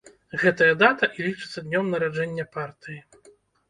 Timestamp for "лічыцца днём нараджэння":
1.27-2.51